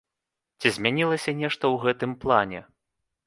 [0.61, 2.61] Ці змянілася нешта ў гэтым плане?